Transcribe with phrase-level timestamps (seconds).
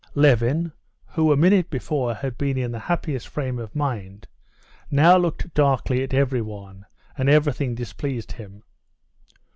[0.15, 0.71] Levin,
[1.09, 4.27] who a minute before had been in the happiest frame of mind,
[4.89, 8.63] now looked darkly at everyone, and everything displeased him.